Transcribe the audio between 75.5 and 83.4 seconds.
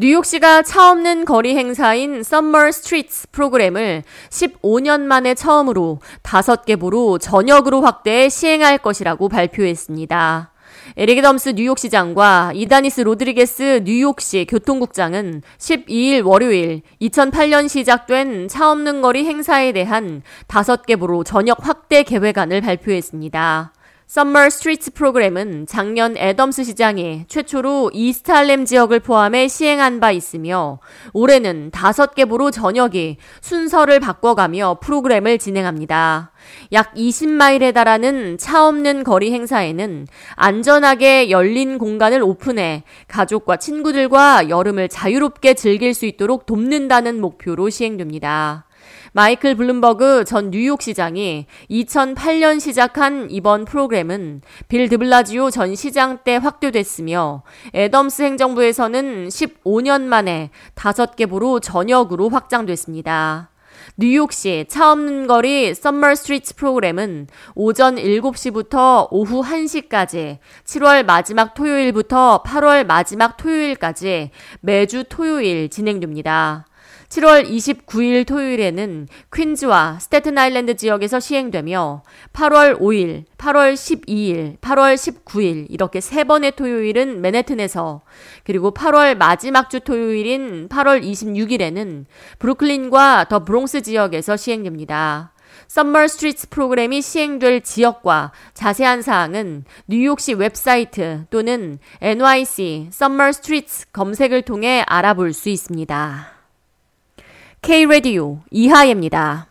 진행됩니다. 7월 29일 토요일에는 퀸즈와 스테튼 아일랜드 지역에서 시행되며 8월 5일,